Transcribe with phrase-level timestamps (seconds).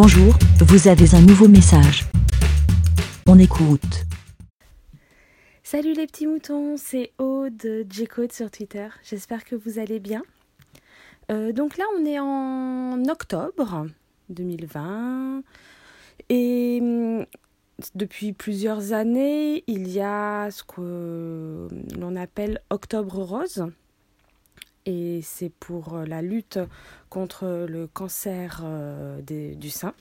[0.00, 2.04] Bonjour, vous avez un nouveau message.
[3.26, 4.04] On écoute.
[5.64, 8.86] Salut les petits moutons, c'est Aude J-Code sur Twitter.
[9.02, 10.22] J'espère que vous allez bien.
[11.32, 13.88] Euh, donc là, on est en octobre
[14.28, 15.42] 2020
[16.28, 17.26] et hum,
[17.96, 21.66] depuis plusieurs années, il y a ce que
[21.98, 23.66] l'on appelle Octobre Rose
[24.88, 26.58] et c'est pour euh, la lutte
[27.10, 29.92] contre le cancer euh, du sein.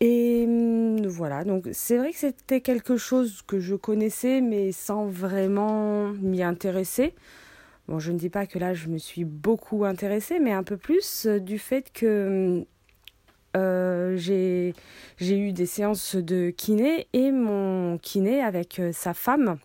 [0.00, 5.06] Et hum, voilà, donc c'est vrai que c'était quelque chose que je connaissais, mais sans
[5.06, 7.14] vraiment m'y intéresser.
[7.88, 10.76] Bon, je ne dis pas que là je me suis beaucoup intéressée, mais un peu
[10.76, 12.64] plus euh, du fait que
[13.54, 14.74] hum, j'ai
[15.20, 19.58] eu des séances de kiné et mon kiné avec sa femme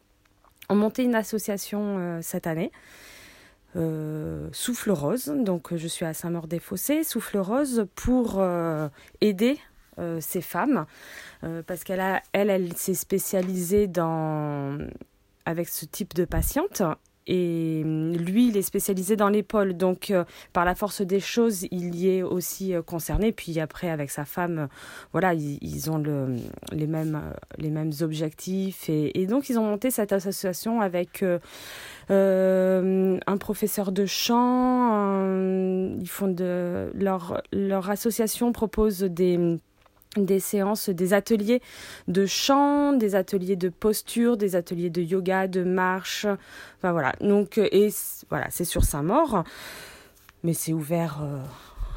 [0.69, 2.71] ont monté une association cette année
[3.77, 5.33] euh, Souffle Rose.
[5.37, 8.89] Donc je suis à Saint-Maur-des-Fossés, Souffle Rose, pour euh,
[9.21, 9.59] aider
[9.99, 10.85] euh, ces femmes.
[11.65, 14.77] parce qu'elle elle, elle s'est spécialisée dans
[15.45, 16.81] avec ce type de patiente
[17.27, 19.75] et lui, il est spécialisé dans l'épaule.
[19.75, 20.13] Donc,
[20.53, 23.31] par la force des choses, il y est aussi concerné.
[23.31, 24.67] Puis après, avec sa femme,
[25.11, 26.37] voilà, ils, ont le,
[26.71, 27.21] les, mêmes,
[27.57, 28.89] les mêmes objectifs.
[28.89, 31.23] Et, donc, ils ont monté cette association avec
[32.09, 35.25] euh, un professeur de chant.
[35.99, 39.59] ils font de leur association propose des
[40.25, 41.61] des séances, des ateliers
[42.07, 46.25] de chant, des ateliers de posture, des ateliers de yoga, de marche.
[46.77, 47.13] Enfin voilà.
[47.21, 47.89] Donc et
[48.29, 49.43] voilà, c'est sur Saint-Maur,
[50.43, 51.39] mais c'est ouvert euh,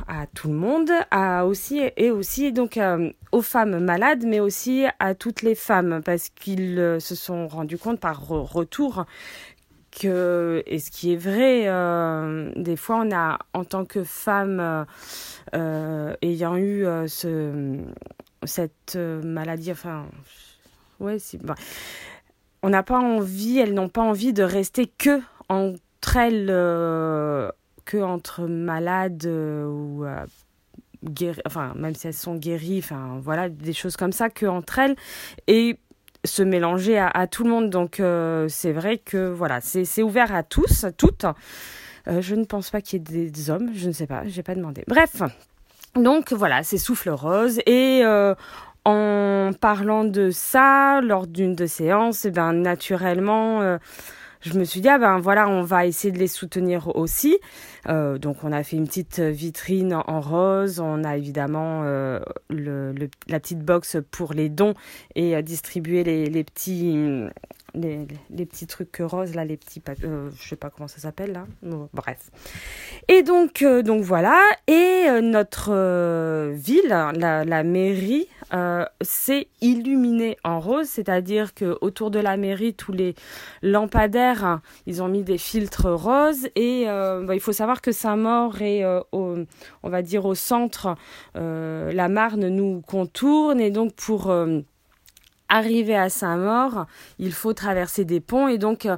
[0.08, 4.84] à tout le monde, à aussi et aussi donc euh, aux femmes malades, mais aussi
[4.98, 9.04] à toutes les femmes parce qu'ils se sont rendus compte par retour
[9.90, 14.60] que, et ce qui est vrai, euh, des fois on a, en tant que femme
[14.60, 14.84] euh,
[15.54, 17.78] euh, ayant eu ce,
[18.44, 20.06] cette maladie, enfin,
[21.00, 21.38] ouais, si,
[22.62, 26.46] on n'a pas envie, elles n'ont pas envie de rester que entre elles,
[27.84, 30.04] que entre malades ou
[31.02, 34.78] guéries, enfin, même si elles sont guéries, enfin, voilà, des choses comme ça, que entre
[34.78, 34.96] elles.
[35.46, 35.78] Et
[36.24, 37.70] se mélanger à, tout le monde.
[37.70, 41.26] Donc euh, c'est vrai que voilà, c'est ouvert à tous, à toutes.
[42.08, 44.42] Euh, je ne pense pas qu'il y ait des hommes, je ne sais pas, j'ai
[44.42, 44.84] pas demandé.
[44.88, 45.22] Bref,
[45.94, 48.34] donc voilà, c'est Souffle Rose et euh,
[48.84, 53.78] en parlant de ça lors d'une de séances, eh ben naturellement
[54.40, 57.38] je me suis dit, ah ben voilà, on va essayer de les soutenir aussi.
[57.88, 62.94] Euh, donc on a fait une petite vitrine en rose, on a évidemment euh, le,
[63.28, 64.74] la petite box pour les dons
[65.14, 66.96] et euh, distribuer les, les petits
[67.72, 71.32] les, les, petits trucs roses là, les petits, euh, je sais pas comment ça s'appelle
[71.32, 71.46] là,
[71.92, 72.30] bref.
[73.06, 78.26] Et donc, donc voilà, et notre ville, la, la mairie,
[79.00, 83.14] s'est illuminée en rose, c'est-à-dire que autour de la mairie, tous les
[83.62, 88.84] lampadaires, ils ont mis des filtres roses, et bah, il faut savoir que Saint-Maur est,
[89.12, 89.36] au,
[89.82, 90.94] on va dire, au centre,
[91.34, 94.32] la Marne nous contourne, et donc pour
[95.50, 96.86] arriver à Saint-Maur,
[97.18, 98.88] il faut traverser des ponts et donc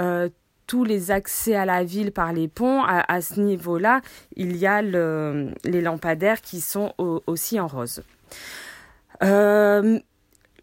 [0.00, 0.28] euh,
[0.66, 4.00] tous les accès à la ville par les ponts, à, ce niveau-là,
[4.36, 8.02] il y a le, les lampadaires qui sont aussi en rose.
[9.22, 9.98] Euh,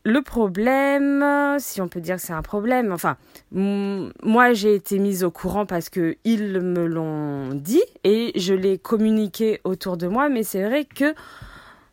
[0.04, 3.18] le problème, si on peut dire que c'est un problème, enfin,
[3.52, 8.78] moi j'ai été mise au courant parce que ils me l'ont dit et je l'ai
[8.78, 11.16] communiqué autour de moi, mais c'est vrai que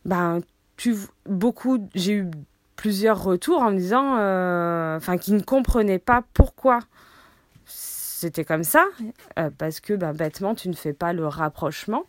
[0.05, 0.41] ben
[0.77, 0.95] tu
[1.27, 2.31] beaucoup j'ai eu
[2.83, 6.81] plusieurs retours en me disant, euh, qui ne comprenaient pas pourquoi
[8.23, 8.85] c'était comme ça,
[9.39, 12.05] euh, parce que bah, bêtement, tu ne fais pas le rapprochement.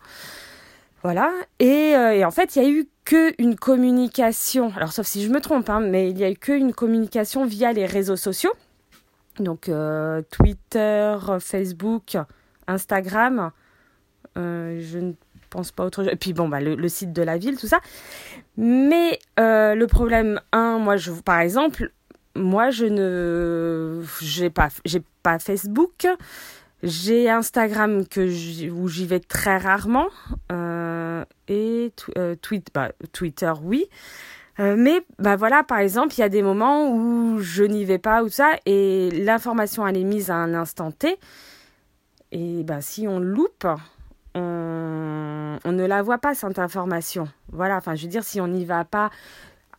[1.04, 1.32] Voilà.
[1.60, 4.72] Et, euh, et en fait, il y a eu qu'une communication.
[4.76, 7.74] Alors, sauf si je me trompe, hein, mais il y a eu qu'une communication via
[7.74, 8.54] les réseaux sociaux.
[9.40, 9.70] Donc,
[10.32, 12.18] Twitter, Facebook,
[12.68, 13.52] Instagram.
[14.36, 15.14] je ne
[15.54, 16.12] pense pas autre chose.
[16.12, 17.80] Et puis bon, bah, le, site de la ville, tout ça.
[18.58, 21.92] Mais euh, le problème, un, moi, je, par exemple,
[22.36, 26.08] moi, je ne, j'ai pas, j'ai pas Facebook.
[26.84, 30.08] J'ai Instagram que où j'y vais très rarement
[30.52, 32.36] euh, et euh,
[32.74, 33.86] bah, Twitter oui.
[34.60, 38.22] mais bah voilà, par exemple, il y a des moments où je n'y vais pas
[38.22, 41.18] ou ça et l'information elle est mise à un instant T.
[42.34, 43.66] Et bah si on loupe,
[44.36, 47.28] on, ne la voit pas, cette information.
[47.52, 49.10] Voilà, enfin, je veux dire, si on n'y va pas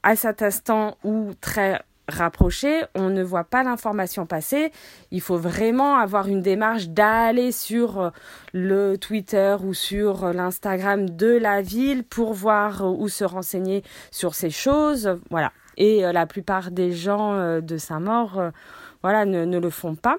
[0.03, 4.73] à cet instant ou très rapproché, on ne voit pas l'information passer.
[5.11, 8.11] Il faut vraiment avoir une démarche d'aller sur euh,
[8.53, 14.51] le Twitter ou sur l'Instagram de la ville pour voir ou se renseigner sur ces
[14.51, 15.19] choses.
[15.31, 15.53] Voilà.
[15.77, 18.41] Et la plupart des gens de Saint-Maur,
[19.03, 20.19] voilà, ne, le font pas.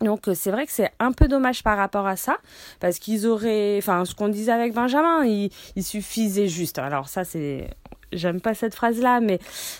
[0.00, 2.38] Donc c'est vrai que c'est un peu dommage par rapport à ça,
[2.80, 6.78] parce qu'ils auraient, enfin ce qu'on disait avec Benjamin, il suffisait juste.
[6.78, 7.68] Alors ça c'est
[8.12, 9.38] j'aime pas cette phrase-là, mais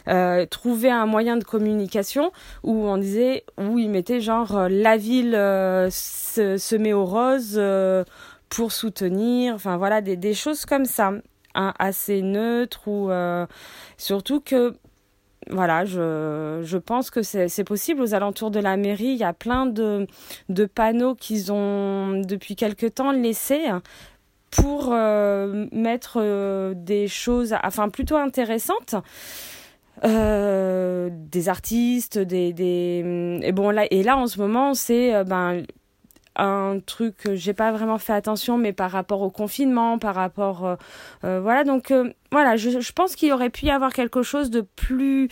[0.08, 2.32] euh, trouver un moyen de communication
[2.62, 7.60] où on disait, où ils mettaient genre euh, la ville euh, se, met au rose
[8.48, 11.12] pour soutenir, enfin voilà, des, choses comme ça,
[11.54, 13.10] assez neutres ou
[13.96, 14.74] surtout que
[15.50, 18.00] voilà, je, je pense que c'est possible.
[18.00, 20.06] Aux alentours de la mairie, il y a plein de,
[20.48, 23.68] de panneaux qu'ils ont depuis quelque temps laissés
[24.52, 28.94] pour euh, mettre euh, des choses, enfin plutôt intéressantes.
[30.04, 35.62] Euh, des artistes, des, des et bon là et là en ce moment c'est ben
[36.34, 40.76] un truc que j'ai pas vraiment fait attention mais par rapport au confinement par rapport
[41.22, 41.92] voilà donc
[42.32, 45.28] voilà je, pense qu'il aurait pu y avoir quelque chose de plus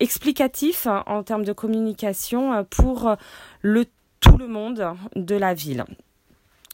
[0.00, 3.14] explicatif hein, en termes de communication pour
[3.60, 3.84] le
[4.20, 5.84] tout le monde de la ville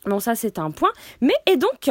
[0.06, 0.92] Bon, ça, c'est un point.
[1.20, 1.90] Mais, et donc,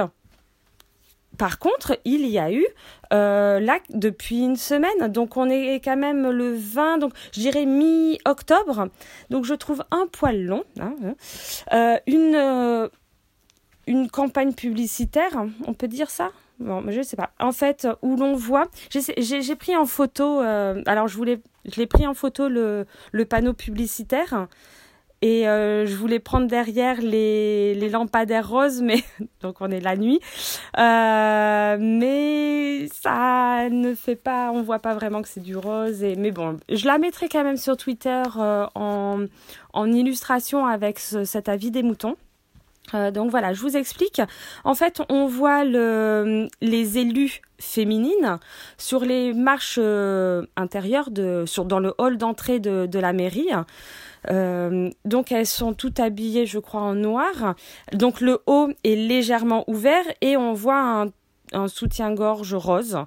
[1.39, 2.67] par contre, il y a eu,
[3.13, 7.65] euh, là, depuis une semaine, donc on est quand même le 20, donc je dirais
[7.65, 8.89] mi-octobre,
[9.29, 11.15] donc je trouve un poil long, hein, hein.
[11.71, 12.89] Euh, une, euh,
[13.87, 16.31] une campagne publicitaire, on peut dire ça?
[16.59, 17.29] Bon, je sais pas.
[17.39, 22.05] En fait, où l'on voit, j'ai pris en photo, alors je voulais, je l'ai pris
[22.05, 22.85] en photo le
[23.29, 24.47] panneau publicitaire.
[25.21, 29.03] Et euh, je voulais prendre derrière les, les lampadaires roses, mais
[29.41, 30.19] donc on est la nuit.
[30.77, 36.03] Euh, mais ça ne fait pas, on voit pas vraiment que c'est du rose.
[36.03, 39.25] Et, mais bon, je la mettrai quand même sur Twitter euh, en,
[39.73, 42.15] en illustration avec cet avis des moutons.
[42.93, 44.21] Euh, donc voilà, je vous explique.
[44.63, 48.39] En fait, on voit le, les élus féminines
[48.77, 53.49] sur les marches euh, intérieures dans le hall d'entrée de, la mairie.
[54.29, 57.55] Euh, donc elles sont toutes habillées, je crois, en noir.
[57.93, 61.07] Donc le haut est légèrement ouvert et on voit
[61.53, 62.97] un, soutien-gorge rose.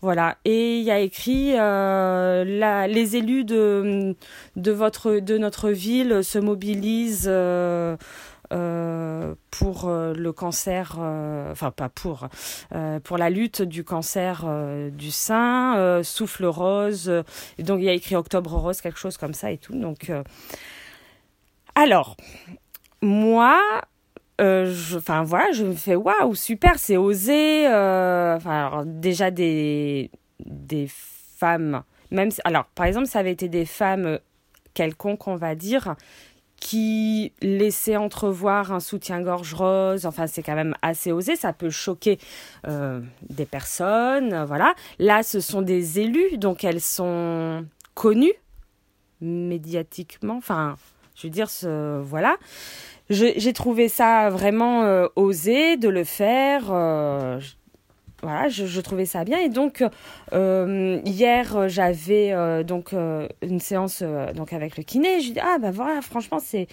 [0.00, 0.38] Voilà.
[0.46, 4.16] Et il y a écrit les élus de,
[4.56, 7.30] notre ville se mobilisent.
[8.50, 12.28] Pour euh, le cancer, euh, enfin pas pour,
[13.04, 14.44] pour la lutte du cancer
[14.92, 17.10] du sein, souffle rose,
[17.58, 19.78] donc il y a écrit octobre rose, quelque chose comme ça et tout.
[19.78, 20.12] Donc,
[21.74, 22.16] alors,
[23.00, 23.60] moi,
[24.38, 27.66] enfin voilà, je me fais waouh, super, c'est osé.
[27.68, 30.10] Enfin, déjà des,
[30.44, 34.18] des femmes, même, alors par exemple, ça avait été des femmes
[34.74, 35.94] quelconques, on va dire,
[36.60, 40.06] qui laissait entrevoir un soutien-gorge rose.
[40.06, 41.34] Enfin, c'est quand même assez osé.
[41.34, 42.18] Ça peut choquer
[42.68, 44.44] euh, des personnes.
[44.44, 44.74] Voilà.
[44.98, 47.64] Là, ce sont des élus, donc elles sont
[47.94, 48.34] connues
[49.20, 50.36] médiatiquement.
[50.36, 50.76] Enfin,
[51.16, 52.36] je veux dire, ce, voilà.
[53.08, 56.70] J'ai trouvé ça vraiment euh, osé de le faire.
[56.70, 57.40] Euh,
[58.22, 59.38] voilà, je, trouvais ça bien.
[59.38, 59.82] Et donc,
[60.32, 64.02] euh, hier, j'avais euh, donc euh, une séance
[64.34, 65.20] donc avec le kiné.
[65.20, 66.66] Je dis, ah ben voilà, franchement, c'est,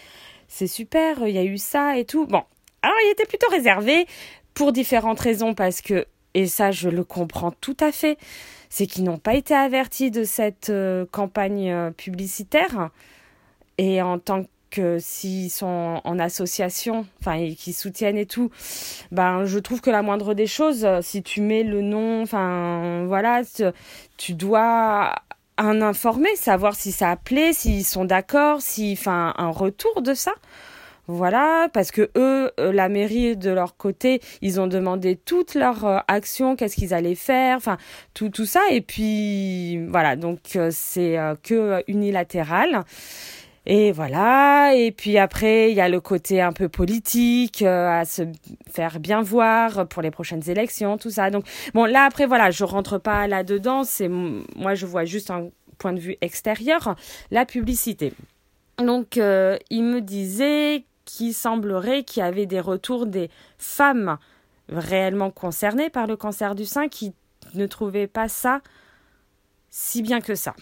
[0.48, 2.26] c'est super, il y a eu ça et tout.
[2.26, 2.44] Bon,
[2.82, 4.08] alors il était plutôt réservé
[4.54, 8.18] pour différentes raisons parce que, et ça, je le comprends tout à fait,
[8.70, 10.72] c'est qu'ils n'ont pas été avertis de cette
[11.12, 12.90] campagne publicitaire.
[13.78, 18.50] Et en tant que que s'ils sont en association, enfin, et qui soutiennent et tout,
[19.12, 23.42] ben, je trouve que la moindre des choses, si tu mets le nom, enfin, voilà,
[24.18, 25.14] tu dois
[25.58, 30.14] en informer, savoir si ça a plaît, s'ils sont d'accord, si, enfin, un retour de
[30.14, 30.34] ça.
[31.10, 35.86] Voilà, parce que eux, euh, la mairie de leur côté, ils ont demandé toutes leurs
[35.86, 37.78] euh, actions, qu'est-ce qu'ils allaient faire, enfin
[38.14, 42.84] tout tout ça, et puis voilà, donc euh, c'est que unilatéral.
[43.70, 48.06] Et voilà, et puis après, il y a le côté un peu politique, euh, à
[48.06, 48.22] se
[48.72, 51.30] faire bien voir pour les prochaines élections, tout ça.
[51.32, 55.50] Donc, bon, là, après, voilà, je rentre pas là-dedans, c'est, moi, je vois juste un
[55.80, 56.96] point de vue extérieur,
[57.30, 58.14] la publicité.
[58.78, 64.18] Donc, euh, il me disait qu'il semblerait qu'il y avait des retours des femmes
[64.70, 67.12] réellement concernées par le cancer du sein qui
[67.54, 68.62] ne trouvaient pas ça
[69.70, 70.56] si bien que ça.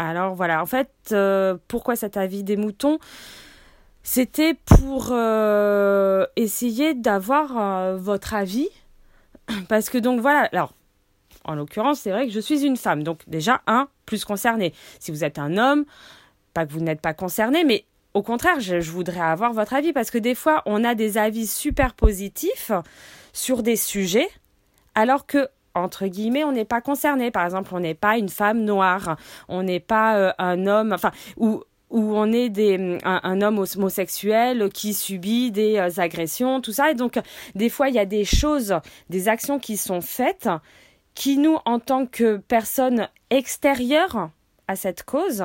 [0.00, 2.98] Alors voilà, en fait, euh, pourquoi cet avis des moutons?
[4.02, 8.70] C'était pour euh, essayer d'avoir euh, votre avis.
[9.68, 10.72] Parce que donc voilà, alors,
[11.44, 13.02] en l'occurrence, c'est vrai que je suis une femme.
[13.02, 14.72] Donc déjà, un, plus concerné.
[15.00, 15.84] Si vous êtes un homme,
[16.54, 20.10] pas que vous n'êtes pas concerné, mais au contraire, je, voudrais avoir votre avis parce
[20.10, 22.72] que des fois, on a des avis super positifs
[23.34, 24.30] sur des sujets,
[24.94, 27.30] alors que entre guillemets, on n'est pas concerné.
[27.30, 29.16] Par exemple, on n'est pas une femme noire,
[29.48, 34.94] on n'est pas euh, un homme, enfin, ou on est des, un, homme homosexuel qui
[34.94, 36.90] subit des euh, agressions, tout ça.
[36.90, 37.18] Et donc,
[37.54, 38.74] des fois, il y a des choses,
[39.10, 40.48] des actions qui sont faites
[41.14, 44.30] qui, nous, en tant que personnes extérieures
[44.68, 45.44] à cette cause,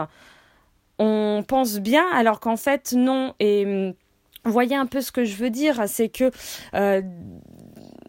[1.00, 3.34] on pense bien, alors qu'en fait, non.
[3.39, 3.94] Et hum,
[4.44, 6.32] voyez un peu ce que je veux dire, c'est que
[6.75, 7.01] euh,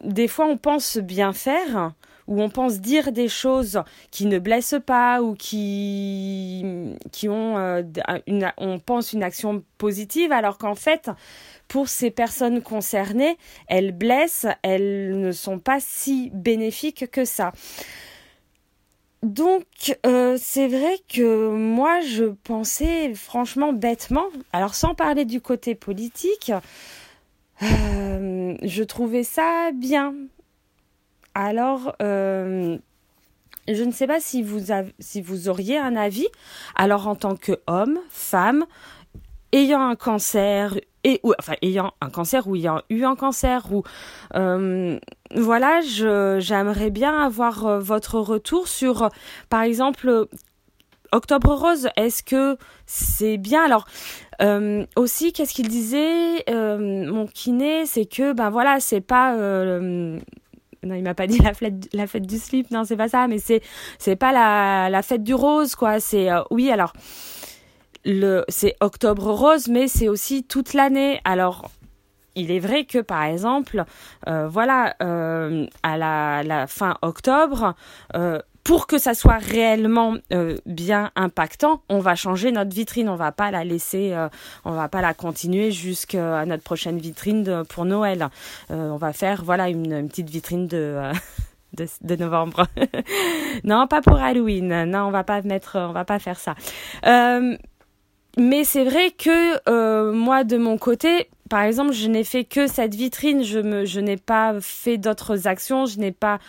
[0.07, 1.93] des fois, on pense bien faire,
[2.27, 6.65] où on pense dire des choses qui ne blessent pas ou qui,
[7.13, 7.83] qui ont euh,
[8.27, 11.11] une, on pense une action positive alors qu'en fait,
[11.69, 13.37] pour ces personnes concernées,
[13.69, 17.53] elles blessent, elles ne sont pas si bénéfiques que ça.
[19.23, 19.65] Donc,
[20.05, 26.53] euh, c'est vrai que moi, je pensais franchement bêtement, alors sans parler du côté politique,
[27.63, 30.15] euh, je trouvais ça bien.
[31.35, 32.79] Alors, euh,
[33.69, 36.27] je ne sais pas si vous, si vous auriez un avis.
[36.75, 38.65] Alors, en tant qu'homme, femme,
[39.53, 43.83] ayant un cancer, et, ou, enfin, ayant un cancer ou ayant eu un cancer, ou
[44.35, 44.99] euh,
[45.35, 49.11] voilà, j'aimerais bien avoir euh, votre retour sur,
[49.51, 50.29] par exemple,
[51.13, 53.63] Octobre Rose, est-ce que c'est bien?
[53.63, 53.87] Alors
[54.97, 56.45] aussi, qu'est-ce qu'il disait?
[57.17, 59.35] Mon kiné, c'est que ben voilà, c'est pas
[60.87, 63.27] non, il m'a pas dit la fête, la fête du slip, non, c'est pas ça,
[63.29, 63.61] mais c'est,
[63.99, 66.01] c'est pas la, la fête du rose, quoi.
[66.01, 66.93] C'est, euh, oui, alors,
[68.05, 71.21] le, c'est octobre rose, mais c'est aussi toute l'année.
[71.25, 71.71] Alors,
[72.35, 73.85] il est vrai que, par exemple,
[74.29, 77.75] euh, voilà, euh, à la, fin octobre,
[78.67, 83.09] pour que ça soit réellement euh, bien impactant, on va changer notre vitrine.
[83.09, 84.29] On va pas la laisser, euh,
[84.65, 88.29] on va pas la continuer jusqu'à notre prochaine vitrine pour Noël.
[88.73, 91.13] Euh, on va faire voilà une, petite vitrine de
[91.75, 92.67] de, novembre.
[93.65, 94.85] non, pas pour Halloween.
[94.87, 96.57] Non, on va pas mettre, on va pas faire ça.
[97.05, 102.97] mais c'est vrai que moi, de mon côté, par exemple, je n'ai fait que cette
[102.97, 103.45] vitrine.
[103.45, 105.87] Je me, je n'ai pas fait d'autres actions.
[105.87, 106.41] Je n'ai pas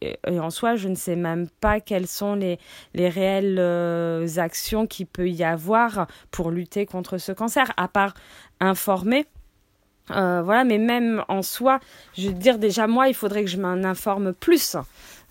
[0.00, 2.58] et en soi, je ne sais même pas quelles sont les,
[2.94, 8.14] les réelles euh, actions qu'il peut y avoir pour lutter contre ce cancer, à part
[8.60, 9.26] informer.
[10.10, 11.80] Euh, voilà, mais même en soi,
[12.16, 14.76] je veux dire déjà moi, il faudrait que je m'en informe plus.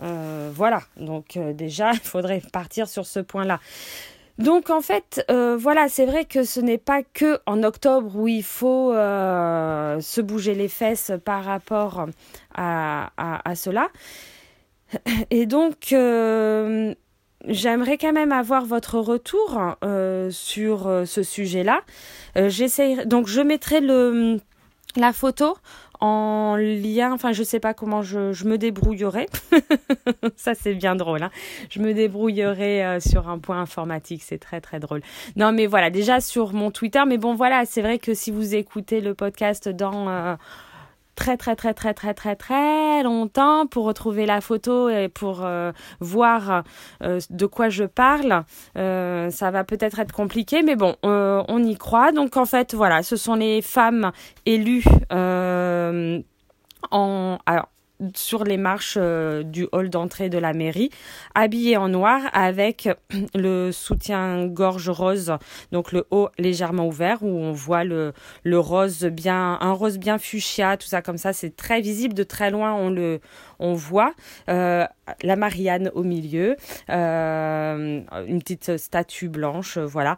[0.01, 3.59] Euh, voilà, donc déjà, il faudrait partir sur ce point-là.
[4.39, 8.27] Donc en fait, euh, voilà, c'est vrai que ce n'est pas que en octobre où
[8.27, 12.07] il faut euh, se bouger les fesses par rapport
[12.55, 13.89] à, cela.
[15.29, 16.95] Et donc, euh,
[17.47, 19.59] j'aimerais quand même avoir votre retour
[20.31, 21.81] sur ce sujet-là.
[23.05, 23.81] donc je mettrai
[24.95, 25.57] la photo
[26.03, 29.27] en lien, enfin je sais pas comment je, je me débrouillerai.
[30.35, 31.23] ça c'est bien drôle.
[31.23, 31.31] Hein.
[31.69, 35.01] Je me débrouillerai euh, sur un point informatique, c'est très très drôle.
[35.37, 38.53] Non mais voilà, déjà sur mon Twitter, mais bon voilà, c'est vrai que si vous
[38.53, 40.35] écoutez le podcast dans euh,
[41.15, 45.71] très très très très très très très longtemps pour retrouver la photo et pour euh,
[45.99, 46.63] voir
[47.03, 48.43] euh, de quoi je parle.
[48.77, 52.11] Euh, ça va peut-être être compliqué, mais bon, on y croit.
[52.11, 54.11] Donc en fait, voilà, ce sont les femmes
[54.45, 54.83] élues
[56.91, 57.72] en alors
[58.15, 60.89] sur les marches euh, du hall d'entrée de la mairie,
[61.35, 62.89] habillée en noir avec
[63.35, 65.33] le soutien-gorge rose,
[65.71, 70.17] donc le haut légèrement ouvert où on voit le, le rose bien, un rose bien
[70.17, 73.19] fuchsia, tout ça comme ça, c'est très visible de très loin, on le,
[73.59, 74.13] on voit
[74.49, 74.85] euh,
[75.21, 76.55] la Marianne au milieu,
[76.89, 80.17] euh, une petite statue blanche, voilà.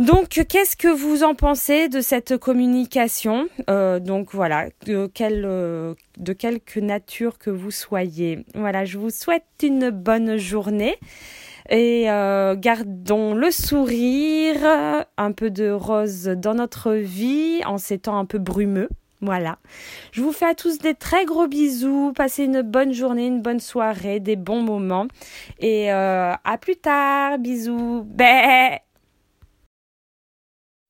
[0.00, 5.94] Donc, qu'est-ce que vous en pensez de cette communication euh, Donc voilà, de, quelle, euh,
[6.18, 8.44] de quelque nature que vous soyez.
[8.54, 10.96] Voilà, je vous souhaite une bonne journée
[11.70, 18.18] et euh, gardons le sourire, un peu de rose dans notre vie en ces temps
[18.18, 18.88] un peu brumeux.
[19.20, 19.58] Voilà.
[20.12, 22.12] Je vous fais à tous des très gros bisous.
[22.14, 25.06] Passez une bonne journée, une bonne soirée, des bons moments.
[25.60, 27.38] Et à plus tard.
[27.38, 28.04] Bisous.
[28.04, 28.80] Bé